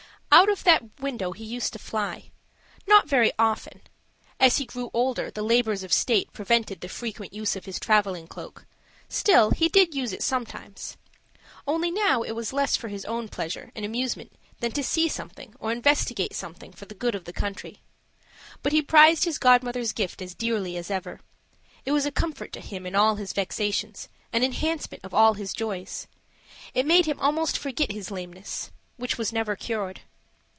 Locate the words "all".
22.95-23.17, 25.13-25.33